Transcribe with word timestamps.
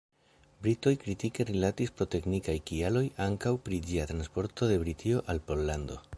Britoj 0.67 0.93
kritike 1.03 1.45
rilatis 1.49 1.93
pro 1.99 2.07
teknikaj 2.17 2.57
kialoj 2.71 3.05
ankaŭ 3.29 3.55
pri 3.69 3.81
ĝia 3.91 4.09
transporto 4.15 4.73
de 4.75 4.85
Britio 4.87 5.27
al 5.35 5.45
Pollando. 5.51 6.05